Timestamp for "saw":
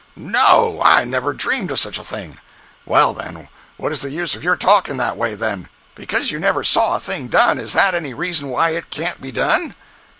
6.63-6.95